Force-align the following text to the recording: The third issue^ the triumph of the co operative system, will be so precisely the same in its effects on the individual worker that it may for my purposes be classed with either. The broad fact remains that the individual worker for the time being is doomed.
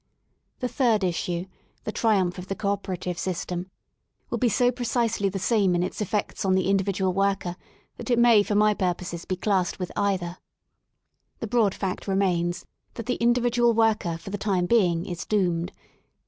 The 0.61 0.67
third 0.67 1.01
issue^ 1.01 1.47
the 1.83 1.91
triumph 1.91 2.39
of 2.39 2.47
the 2.47 2.55
co 2.55 2.69
operative 2.69 3.19
system, 3.19 3.69
will 4.31 4.39
be 4.39 4.49
so 4.49 4.71
precisely 4.71 5.29
the 5.29 5.37
same 5.37 5.75
in 5.75 5.83
its 5.83 6.01
effects 6.01 6.43
on 6.43 6.55
the 6.55 6.69
individual 6.71 7.13
worker 7.13 7.55
that 7.97 8.09
it 8.09 8.17
may 8.17 8.41
for 8.41 8.55
my 8.55 8.73
purposes 8.73 9.25
be 9.25 9.35
classed 9.35 9.77
with 9.77 9.91
either. 9.95 10.39
The 11.37 11.45
broad 11.45 11.75
fact 11.75 12.07
remains 12.07 12.65
that 12.95 13.05
the 13.05 13.17
individual 13.21 13.75
worker 13.75 14.17
for 14.17 14.31
the 14.31 14.39
time 14.39 14.65
being 14.65 15.05
is 15.05 15.23
doomed. 15.23 15.71